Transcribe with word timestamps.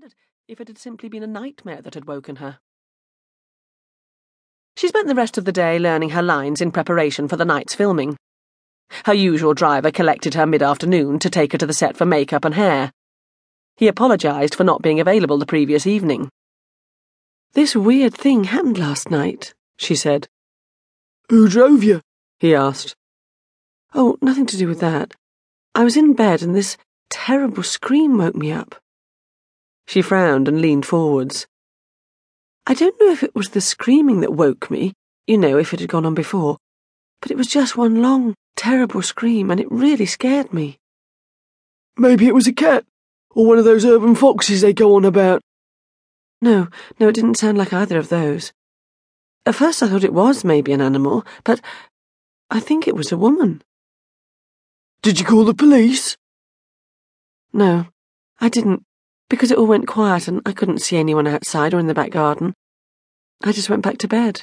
wondered 0.00 0.14
if 0.48 0.62
it 0.62 0.68
had 0.68 0.78
simply 0.78 1.10
been 1.10 1.22
a 1.22 1.26
nightmare 1.26 1.82
that 1.82 1.92
had 1.92 2.06
woken 2.06 2.36
her. 2.36 2.58
She 4.78 4.88
spent 4.88 5.08
the 5.08 5.14
rest 5.14 5.36
of 5.36 5.44
the 5.44 5.52
day 5.52 5.78
learning 5.78 6.10
her 6.10 6.22
lines 6.22 6.62
in 6.62 6.72
preparation 6.72 7.28
for 7.28 7.36
the 7.36 7.44
night's 7.44 7.74
filming. 7.74 8.16
Her 9.04 9.12
usual 9.12 9.52
driver 9.52 9.90
collected 9.90 10.32
her 10.32 10.46
mid 10.46 10.62
afternoon 10.62 11.18
to 11.18 11.28
take 11.28 11.52
her 11.52 11.58
to 11.58 11.66
the 11.66 11.74
set 11.74 11.98
for 11.98 12.06
makeup 12.06 12.46
and 12.46 12.54
hair. 12.54 12.92
He 13.76 13.88
apologised 13.88 14.54
for 14.54 14.64
not 14.64 14.80
being 14.80 15.00
available 15.00 15.36
the 15.36 15.44
previous 15.44 15.86
evening. 15.86 16.30
This 17.52 17.76
weird 17.76 18.14
thing 18.14 18.44
happened 18.44 18.78
last 18.78 19.10
night, 19.10 19.52
she 19.76 19.94
said. 19.94 20.28
Who 21.28 21.46
drove 21.46 21.84
you? 21.84 22.00
he 22.38 22.54
asked. 22.54 22.96
Oh, 23.94 24.16
nothing 24.22 24.46
to 24.46 24.56
do 24.56 24.66
with 24.66 24.80
that. 24.80 25.14
I 25.74 25.84
was 25.84 25.98
in 25.98 26.14
bed 26.14 26.40
and 26.40 26.54
this 26.54 26.78
terrible 27.10 27.62
scream 27.62 28.16
woke 28.16 28.34
me 28.34 28.50
up. 28.50 28.79
She 29.90 30.02
frowned 30.02 30.46
and 30.46 30.60
leaned 30.60 30.86
forwards. 30.86 31.48
I 32.64 32.74
don't 32.74 32.94
know 33.00 33.10
if 33.10 33.24
it 33.24 33.34
was 33.34 33.48
the 33.48 33.60
screaming 33.60 34.20
that 34.20 34.32
woke 34.32 34.70
me, 34.70 34.92
you 35.26 35.36
know, 35.36 35.58
if 35.58 35.74
it 35.74 35.80
had 35.80 35.88
gone 35.88 36.06
on 36.06 36.14
before, 36.14 36.58
but 37.20 37.32
it 37.32 37.36
was 37.36 37.48
just 37.48 37.76
one 37.76 38.00
long, 38.00 38.36
terrible 38.54 39.02
scream, 39.02 39.50
and 39.50 39.58
it 39.58 39.66
really 39.68 40.06
scared 40.06 40.54
me. 40.54 40.78
Maybe 41.96 42.28
it 42.28 42.36
was 42.36 42.46
a 42.46 42.52
cat, 42.52 42.84
or 43.30 43.44
one 43.44 43.58
of 43.58 43.64
those 43.64 43.84
urban 43.84 44.14
foxes 44.14 44.60
they 44.60 44.72
go 44.72 44.94
on 44.94 45.04
about. 45.04 45.42
No, 46.40 46.68
no, 47.00 47.08
it 47.08 47.16
didn't 47.16 47.38
sound 47.38 47.58
like 47.58 47.72
either 47.72 47.98
of 47.98 48.10
those. 48.10 48.52
At 49.44 49.56
first 49.56 49.82
I 49.82 49.88
thought 49.88 50.04
it 50.04 50.14
was 50.14 50.44
maybe 50.44 50.72
an 50.72 50.80
animal, 50.80 51.26
but 51.42 51.60
I 52.48 52.60
think 52.60 52.86
it 52.86 52.94
was 52.94 53.10
a 53.10 53.18
woman. 53.18 53.60
Did 55.02 55.18
you 55.18 55.26
call 55.26 55.44
the 55.44 55.52
police? 55.52 56.16
No, 57.52 57.88
I 58.40 58.48
didn't 58.48 58.84
because 59.30 59.50
it 59.50 59.56
all 59.56 59.66
went 59.66 59.86
quiet 59.86 60.28
and 60.28 60.42
I 60.44 60.52
couldn't 60.52 60.82
see 60.82 60.98
anyone 60.98 61.26
outside 61.26 61.72
or 61.72 61.78
in 61.78 61.86
the 61.86 61.94
back 61.94 62.10
garden. 62.10 62.52
I 63.42 63.52
just 63.52 63.70
went 63.70 63.82
back 63.82 63.96
to 63.98 64.08
bed. 64.08 64.42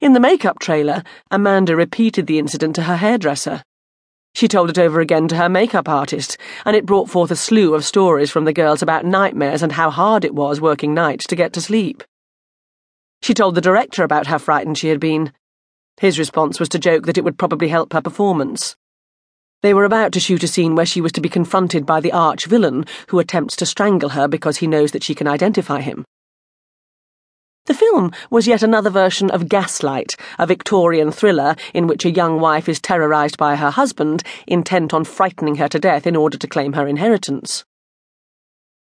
In 0.00 0.14
the 0.14 0.20
makeup 0.20 0.58
trailer, 0.58 1.02
Amanda 1.30 1.76
repeated 1.76 2.26
the 2.26 2.38
incident 2.38 2.74
to 2.76 2.84
her 2.84 2.96
hairdresser. 2.96 3.62
She 4.34 4.48
told 4.48 4.70
it 4.70 4.78
over 4.78 5.00
again 5.00 5.28
to 5.28 5.36
her 5.36 5.48
makeup 5.48 5.88
artist, 5.88 6.38
and 6.64 6.74
it 6.74 6.86
brought 6.86 7.10
forth 7.10 7.30
a 7.30 7.36
slew 7.36 7.74
of 7.74 7.84
stories 7.84 8.30
from 8.30 8.44
the 8.46 8.52
girls 8.52 8.80
about 8.80 9.04
nightmares 9.04 9.62
and 9.62 9.72
how 9.72 9.90
hard 9.90 10.24
it 10.24 10.34
was 10.34 10.60
working 10.60 10.94
nights 10.94 11.26
to 11.26 11.36
get 11.36 11.52
to 11.52 11.60
sleep. 11.60 12.02
She 13.22 13.34
told 13.34 13.54
the 13.54 13.60
director 13.60 14.02
about 14.02 14.26
how 14.26 14.38
frightened 14.38 14.78
she 14.78 14.88
had 14.88 14.98
been. 14.98 15.32
His 16.00 16.18
response 16.18 16.58
was 16.58 16.70
to 16.70 16.78
joke 16.78 17.06
that 17.06 17.18
it 17.18 17.24
would 17.24 17.38
probably 17.38 17.68
help 17.68 17.92
her 17.92 18.00
performance. 18.00 18.74
They 19.62 19.74
were 19.74 19.84
about 19.84 20.10
to 20.12 20.20
shoot 20.20 20.42
a 20.42 20.48
scene 20.48 20.74
where 20.74 20.86
she 20.86 21.00
was 21.00 21.12
to 21.12 21.20
be 21.20 21.28
confronted 21.28 21.86
by 21.86 22.00
the 22.00 22.12
arch 22.12 22.46
villain 22.46 22.84
who 23.08 23.20
attempts 23.20 23.54
to 23.56 23.66
strangle 23.66 24.10
her 24.10 24.26
because 24.26 24.56
he 24.56 24.66
knows 24.66 24.90
that 24.90 25.04
she 25.04 25.14
can 25.14 25.28
identify 25.28 25.80
him. 25.80 26.04
The 27.66 27.74
film 27.74 28.10
was 28.28 28.48
yet 28.48 28.64
another 28.64 28.90
version 28.90 29.30
of 29.30 29.48
Gaslight, 29.48 30.16
a 30.36 30.48
Victorian 30.48 31.12
thriller 31.12 31.54
in 31.72 31.86
which 31.86 32.04
a 32.04 32.10
young 32.10 32.40
wife 32.40 32.68
is 32.68 32.80
terrorized 32.80 33.38
by 33.38 33.54
her 33.54 33.70
husband, 33.70 34.24
intent 34.48 34.92
on 34.92 35.04
frightening 35.04 35.54
her 35.54 35.68
to 35.68 35.78
death 35.78 36.08
in 36.08 36.16
order 36.16 36.36
to 36.36 36.48
claim 36.48 36.72
her 36.72 36.88
inheritance. 36.88 37.64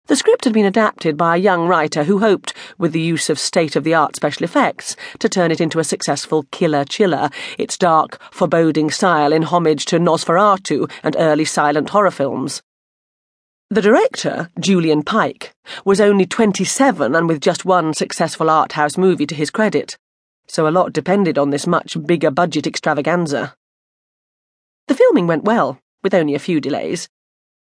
The 0.07 0.15
script 0.15 0.45
had 0.45 0.53
been 0.53 0.67
adapted 0.67 1.17
by 1.17 1.35
a 1.35 1.41
young 1.41 1.67
writer 1.67 2.05
who 2.05 2.21
hoped, 2.21 2.55
with 2.79 2.93
the 2.93 3.01
use 3.01 3.29
of 3.29 3.41
state 3.41 3.75
of 3.75 3.83
the 3.83 3.95
art 3.95 4.15
special 4.15 4.45
effects, 4.45 4.95
to 5.19 5.29
turn 5.29 5.51
it 5.51 5.61
into 5.61 5.81
a 5.81 5.85
successful 5.85 6.45
killer 6.53 6.85
chiller, 6.85 7.29
its 7.59 7.77
dark, 7.77 8.21
foreboding 8.31 8.89
style 8.89 9.33
in 9.33 9.43
homage 9.43 9.85
to 9.87 9.99
Nosferatu 9.99 10.89
and 11.03 11.17
early 11.19 11.45
silent 11.45 11.91
horror 11.91 12.13
films. 12.13 12.63
The 13.69 13.83
director, 13.83 14.49
Julian 14.61 15.03
Pike, 15.03 15.53
was 15.85 16.01
only 16.01 16.25
27 16.25 17.17
and 17.17 17.27
with 17.27 17.41
just 17.41 17.65
one 17.65 17.93
successful 17.93 18.49
art 18.49 18.73
house 18.73 18.97
movie 18.97 19.27
to 19.27 19.35
his 19.35 19.51
credit, 19.51 19.99
so 20.47 20.69
a 20.69 20.71
lot 20.71 20.93
depended 20.93 21.37
on 21.37 21.51
this 21.51 21.67
much 21.67 21.97
bigger 22.07 22.31
budget 22.31 22.65
extravaganza. 22.65 23.57
The 24.87 24.95
filming 24.95 25.27
went 25.27 25.43
well, 25.43 25.81
with 26.05 26.15
only 26.15 26.37
a 26.37 26.39
few 26.39 26.61
delays. 26.61 27.09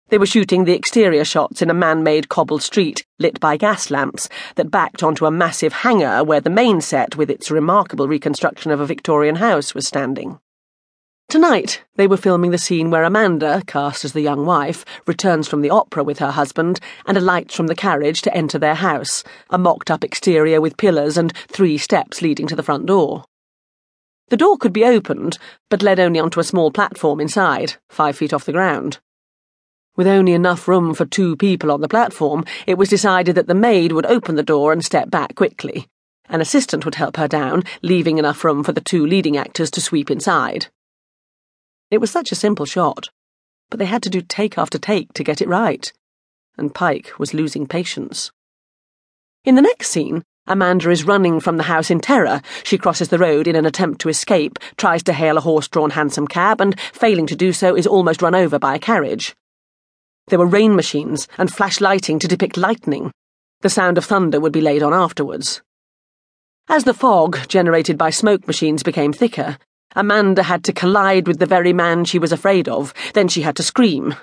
They 0.09 0.19
were 0.19 0.27
shooting 0.27 0.66
the 0.66 0.75
exterior 0.75 1.25
shots 1.25 1.63
in 1.63 1.71
a 1.71 1.73
man 1.73 2.03
made 2.03 2.29
cobbled 2.29 2.61
street 2.61 3.03
lit 3.17 3.39
by 3.39 3.57
gas 3.57 3.89
lamps 3.89 4.29
that 4.55 4.69
backed 4.69 5.01
onto 5.01 5.25
a 5.25 5.31
massive 5.31 5.73
hangar 5.73 6.23
where 6.23 6.41
the 6.41 6.49
main 6.49 6.79
set, 6.79 7.16
with 7.16 7.31
its 7.31 7.49
remarkable 7.49 8.07
reconstruction 8.07 8.69
of 8.71 8.79
a 8.79 8.85
Victorian 8.85 9.38
house, 9.38 9.73
was 9.73 9.88
standing. 9.88 10.39
Tonight, 11.27 11.83
they 11.95 12.05
were 12.05 12.17
filming 12.17 12.51
the 12.51 12.59
scene 12.59 12.91
where 12.91 13.03
Amanda, 13.03 13.63
cast 13.66 14.05
as 14.05 14.13
the 14.13 14.21
young 14.21 14.45
wife, 14.45 14.85
returns 15.07 15.47
from 15.47 15.61
the 15.61 15.71
opera 15.71 16.03
with 16.03 16.19
her 16.19 16.31
husband 16.31 16.79
and 17.07 17.17
alights 17.17 17.55
from 17.55 17.66
the 17.66 17.73
carriage 17.75 18.22
to 18.22 18.33
enter 18.37 18.59
their 18.59 18.75
house, 18.75 19.23
a 19.49 19.57
mocked 19.57 19.89
up 19.89 20.03
exterior 20.03 20.61
with 20.61 20.77
pillars 20.77 21.17
and 21.17 21.35
three 21.47 21.79
steps 21.79 22.22
leading 22.22 22.45
to 22.45 22.55
the 22.55 22.63
front 22.63 22.85
door. 22.85 23.25
The 24.29 24.37
door 24.37 24.57
could 24.57 24.73
be 24.73 24.85
opened, 24.85 25.39
but 25.69 25.81
led 25.81 25.99
only 25.99 26.19
onto 26.19 26.39
a 26.39 26.43
small 26.43 26.69
platform 26.69 27.19
inside, 27.19 27.73
five 27.89 28.16
feet 28.16 28.33
off 28.33 28.45
the 28.45 28.51
ground. 28.51 28.99
With 29.95 30.07
only 30.07 30.33
enough 30.33 30.67
room 30.67 30.94
for 30.94 31.06
two 31.06 31.38
people 31.38 31.72
on 31.72 31.79
the 31.79 31.88
platform, 31.88 32.44
it 32.67 32.78
was 32.78 32.89
decided 32.89 33.35
that 33.35 33.47
the 33.47 33.53
maid 33.53 33.94
would 33.94 34.06
open 34.06 34.35
the 34.35 34.44
door 34.44 34.73
and 34.73 34.83
step 34.83 35.09
back 35.09 35.35
quickly. 35.35 35.88
An 36.28 36.41
assistant 36.41 36.83
would 36.83 36.95
help 36.95 37.17
her 37.17 37.28
down, 37.28 37.63
leaving 37.81 38.17
enough 38.17 38.44
room 38.44 38.63
for 38.63 38.73
the 38.73 38.81
two 38.81 39.05
leading 39.05 39.38
actors 39.38 39.72
to 39.72 39.81
sweep 39.81 40.11
inside. 40.11 40.67
It 41.91 42.00
was 42.00 42.11
such 42.11 42.31
a 42.31 42.35
simple 42.35 42.66
shot, 42.66 43.07
but 43.69 43.79
they 43.79 43.85
had 43.85 44.03
to 44.03 44.09
do 44.09 44.22
take 44.22 44.57
after 44.57 44.78
take 44.78 45.13
to 45.13 45.23
get 45.23 45.41
it 45.41 45.47
right, 45.47 45.94
and 46.57 46.73
Pike 46.73 47.17
was 47.17 47.34
losing 47.34 47.66
patience. 47.66 48.31
In 49.45 49.55
the 49.55 49.61
next 49.61 49.89
scene, 49.91 50.23
Amanda 50.47 50.89
is 50.89 51.05
running 51.05 51.39
from 51.39 51.57
the 51.57 51.63
house 51.63 51.89
in 51.89 52.00
terror. 52.00 52.41
She 52.63 52.78
crosses 52.78 53.09
the 53.09 53.17
road 53.17 53.47
in 53.47 53.55
an 53.55 53.66
attempt 53.66 54.01
to 54.01 54.09
escape, 54.09 54.59
tries 54.78 55.03
to 55.03 55.13
hail 55.13 55.38
a 55.38 55.41
horse 55.41 55.67
drawn 55.67 55.91
hansom 55.91 56.28
cab, 56.28 56.59
and, 56.59 56.79
failing 56.91 57.28
to 57.28 57.35
do 57.35 57.53
so, 57.53 57.75
is 57.75 57.88
almost 57.88 58.22
run 58.22 58.35
over 58.35 58.59
by 58.59 58.75
a 58.75 58.79
carriage. 58.79 59.35
There 60.27 60.39
were 60.39 60.45
rain 60.45 60.75
machines 60.75 61.27
and 61.37 61.53
flash 61.53 61.79
lighting 61.79 62.19
to 62.19 62.27
depict 62.27 62.57
lightning. 62.57 63.11
The 63.61 63.69
sound 63.69 63.97
of 63.97 64.05
thunder 64.05 64.39
would 64.39 64.53
be 64.53 64.61
laid 64.61 64.81
on 64.81 64.93
afterwards. 64.93 65.61
As 66.67 66.83
the 66.83 66.93
fog 66.93 67.47
generated 67.47 67.97
by 67.97 68.09
smoke 68.09 68.47
machines 68.47 68.81
became 68.81 69.13
thicker, 69.13 69.57
Amanda 69.95 70.43
had 70.43 70.63
to 70.63 70.73
collide 70.73 71.27
with 71.27 71.39
the 71.39 71.45
very 71.45 71.73
man 71.73 72.05
she 72.05 72.19
was 72.19 72.31
afraid 72.31 72.67
of, 72.67 72.93
then 73.13 73.27
she 73.27 73.43
had 73.43 73.55
to 73.57 73.63
scream. 73.63 74.15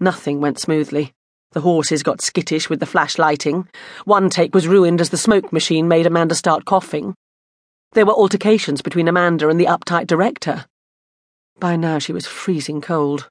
Nothing 0.00 0.40
went 0.40 0.58
smoothly. 0.58 1.12
The 1.52 1.60
horses 1.60 2.02
got 2.02 2.20
skittish 2.20 2.68
with 2.68 2.80
the 2.80 2.86
flash 2.86 3.18
lighting. 3.18 3.68
One 4.04 4.30
take 4.30 4.54
was 4.54 4.66
ruined 4.66 5.00
as 5.00 5.10
the 5.10 5.16
smoke 5.16 5.52
machine 5.52 5.86
made 5.86 6.06
Amanda 6.06 6.34
start 6.34 6.64
coughing. 6.64 7.14
There 7.92 8.06
were 8.06 8.12
altercations 8.12 8.82
between 8.82 9.06
Amanda 9.06 9.48
and 9.48 9.60
the 9.60 9.66
uptight 9.66 10.06
director. 10.06 10.66
By 11.60 11.76
now 11.76 11.98
she 11.98 12.12
was 12.12 12.26
freezing 12.26 12.80
cold. 12.80 13.28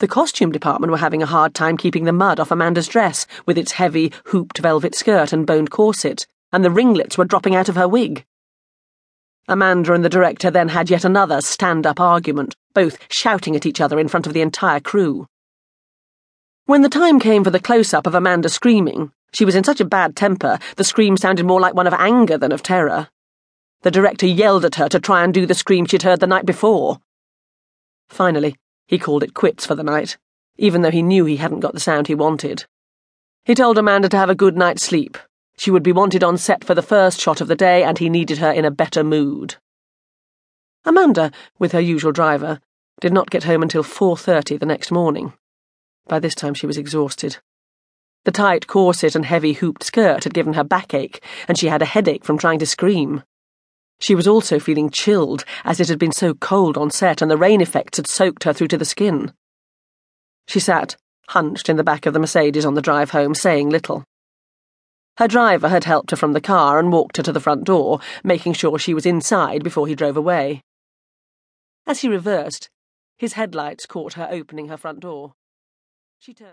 The 0.00 0.06
costume 0.08 0.52
department 0.52 0.92
were 0.92 0.98
having 0.98 1.22
a 1.24 1.26
hard 1.26 1.54
time 1.54 1.76
keeping 1.76 2.04
the 2.04 2.12
mud 2.12 2.38
off 2.38 2.52
Amanda's 2.52 2.86
dress 2.86 3.26
with 3.46 3.58
its 3.58 3.72
heavy, 3.72 4.12
hooped 4.26 4.58
velvet 4.58 4.94
skirt 4.94 5.32
and 5.32 5.44
boned 5.44 5.70
corset, 5.70 6.24
and 6.52 6.64
the 6.64 6.70
ringlets 6.70 7.18
were 7.18 7.24
dropping 7.24 7.56
out 7.56 7.68
of 7.68 7.74
her 7.74 7.88
wig. 7.88 8.24
Amanda 9.48 9.92
and 9.94 10.04
the 10.04 10.08
director 10.08 10.52
then 10.52 10.68
had 10.68 10.88
yet 10.88 11.04
another 11.04 11.40
stand 11.40 11.84
up 11.84 11.98
argument, 11.98 12.54
both 12.74 12.98
shouting 13.10 13.56
at 13.56 13.66
each 13.66 13.80
other 13.80 13.98
in 13.98 14.06
front 14.06 14.26
of 14.26 14.34
the 14.34 14.40
entire 14.40 14.78
crew. 14.78 15.26
When 16.66 16.82
the 16.82 16.88
time 16.88 17.18
came 17.18 17.42
for 17.42 17.50
the 17.50 17.58
close 17.58 17.92
up 17.92 18.06
of 18.06 18.14
Amanda 18.14 18.50
screaming, 18.50 19.10
she 19.32 19.44
was 19.44 19.56
in 19.56 19.64
such 19.64 19.80
a 19.80 19.84
bad 19.84 20.14
temper 20.14 20.60
the 20.76 20.84
scream 20.84 21.16
sounded 21.16 21.44
more 21.44 21.60
like 21.60 21.74
one 21.74 21.86
of 21.88 21.94
anger 21.94 22.38
than 22.38 22.52
of 22.52 22.62
terror. 22.62 23.08
The 23.82 23.90
director 23.90 24.26
yelled 24.26 24.64
at 24.64 24.76
her 24.76 24.88
to 24.90 25.00
try 25.00 25.24
and 25.24 25.34
do 25.34 25.44
the 25.44 25.54
scream 25.54 25.86
she'd 25.86 26.02
heard 26.02 26.20
the 26.20 26.26
night 26.26 26.46
before. 26.46 27.00
Finally, 28.08 28.54
he 28.88 28.98
called 28.98 29.22
it 29.22 29.34
quits 29.34 29.64
for 29.64 29.76
the 29.76 29.84
night, 29.84 30.16
even 30.56 30.82
though 30.82 30.90
he 30.90 31.02
knew 31.02 31.26
he 31.26 31.36
hadn't 31.36 31.60
got 31.60 31.74
the 31.74 31.80
sound 31.80 32.08
he 32.08 32.14
wanted. 32.14 32.64
He 33.44 33.54
told 33.54 33.78
Amanda 33.78 34.08
to 34.08 34.16
have 34.16 34.30
a 34.30 34.34
good 34.34 34.56
night's 34.56 34.82
sleep. 34.82 35.16
She 35.58 35.70
would 35.70 35.82
be 35.82 35.92
wanted 35.92 36.24
on 36.24 36.38
set 36.38 36.64
for 36.64 36.74
the 36.74 36.82
first 36.82 37.20
shot 37.20 37.40
of 37.40 37.48
the 37.48 37.54
day, 37.54 37.84
and 37.84 37.98
he 37.98 38.08
needed 38.08 38.38
her 38.38 38.50
in 38.50 38.64
a 38.64 38.70
better 38.70 39.04
mood. 39.04 39.56
Amanda, 40.84 41.30
with 41.58 41.72
her 41.72 41.80
usual 41.80 42.12
driver, 42.12 42.60
did 43.00 43.12
not 43.12 43.30
get 43.30 43.44
home 43.44 43.62
until 43.62 43.84
4.30 43.84 44.58
the 44.58 44.66
next 44.66 44.90
morning. 44.90 45.34
By 46.06 46.18
this 46.18 46.34
time 46.34 46.54
she 46.54 46.66
was 46.66 46.78
exhausted. 46.78 47.38
The 48.24 48.32
tight 48.32 48.66
corset 48.66 49.14
and 49.14 49.26
heavy 49.26 49.52
hooped 49.52 49.84
skirt 49.84 50.24
had 50.24 50.34
given 50.34 50.54
her 50.54 50.64
backache, 50.64 51.22
and 51.46 51.58
she 51.58 51.68
had 51.68 51.82
a 51.82 51.86
headache 51.86 52.24
from 52.24 52.38
trying 52.38 52.58
to 52.60 52.66
scream. 52.66 53.22
She 54.00 54.14
was 54.14 54.28
also 54.28 54.58
feeling 54.58 54.90
chilled, 54.90 55.44
as 55.64 55.80
it 55.80 55.88
had 55.88 55.98
been 55.98 56.12
so 56.12 56.34
cold 56.34 56.76
on 56.76 56.90
set 56.90 57.20
and 57.20 57.30
the 57.30 57.36
rain 57.36 57.60
effects 57.60 57.98
had 57.98 58.06
soaked 58.06 58.44
her 58.44 58.52
through 58.52 58.68
to 58.68 58.78
the 58.78 58.84
skin. 58.84 59.32
She 60.46 60.60
sat, 60.60 60.96
hunched 61.28 61.68
in 61.68 61.76
the 61.76 61.84
back 61.84 62.06
of 62.06 62.14
the 62.14 62.20
Mercedes 62.20 62.64
on 62.64 62.74
the 62.74 62.82
drive 62.82 63.10
home, 63.10 63.34
saying 63.34 63.70
little. 63.70 64.04
Her 65.18 65.26
driver 65.26 65.68
had 65.68 65.84
helped 65.84 66.12
her 66.12 66.16
from 66.16 66.32
the 66.32 66.40
car 66.40 66.78
and 66.78 66.92
walked 66.92 67.16
her 67.16 67.22
to 67.24 67.32
the 67.32 67.40
front 67.40 67.64
door, 67.64 67.98
making 68.22 68.52
sure 68.52 68.78
she 68.78 68.94
was 68.94 69.04
inside 69.04 69.64
before 69.64 69.88
he 69.88 69.96
drove 69.96 70.16
away. 70.16 70.62
As 71.86 72.00
he 72.00 72.08
reversed, 72.08 72.70
his 73.16 73.32
headlights 73.32 73.84
caught 73.84 74.12
her 74.12 74.28
opening 74.30 74.68
her 74.68 74.76
front 74.76 75.00
door. 75.00 75.32
She 76.20 76.34
turned. 76.34 76.46